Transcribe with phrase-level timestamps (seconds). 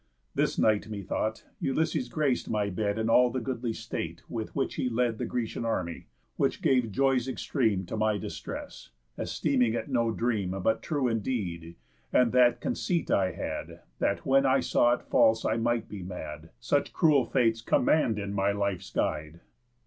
[0.33, 4.89] This night, methought, Ulysses grac'd my bed In all the goodly state with which he
[4.89, 10.57] led The Grecian army; which gave joys extreme To my distress, esteeming it no dream,
[10.63, 11.75] But true indeed;
[12.11, 16.49] and that conceit I had, That when I saw it false I might be mad.
[16.59, 19.41] Such cruel fates command in my life's guide."